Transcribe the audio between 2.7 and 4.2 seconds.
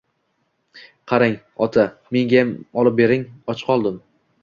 olib bering, och qoldim.